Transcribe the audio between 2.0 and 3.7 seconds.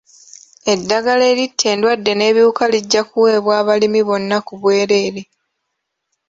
n'ebiwuka lijja kuweebwa